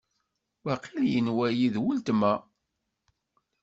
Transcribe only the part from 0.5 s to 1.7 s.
Waqil yenwa-yi